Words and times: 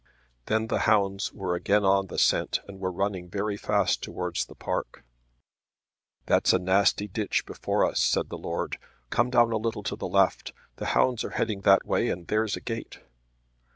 Then 0.47 0.65
the 0.65 0.79
hounds 0.89 1.31
were 1.31 1.53
again 1.53 1.85
on 1.85 2.07
the 2.07 2.17
scent 2.17 2.59
and 2.67 2.79
were 2.79 2.91
running 2.91 3.29
very 3.29 3.55
fast 3.55 4.01
towards 4.01 4.45
the 4.47 4.55
park. 4.55 5.03
"That's 6.25 6.53
a 6.53 6.57
nasty 6.57 7.07
ditch 7.07 7.45
before 7.45 7.85
us," 7.85 7.99
said 7.99 8.29
the 8.29 8.35
Lord. 8.39 8.79
"Come 9.11 9.29
down 9.29 9.51
a 9.51 9.57
little 9.57 9.83
to 9.83 9.95
the 9.95 10.07
left. 10.07 10.53
The 10.77 10.87
hounds 10.97 11.23
are 11.23 11.29
heading 11.37 11.61
that 11.61 11.85
way, 11.85 12.09
and 12.09 12.25
there's 12.25 12.55
a 12.55 12.61
gate." 12.61 13.01